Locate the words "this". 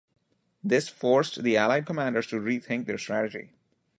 0.63-0.89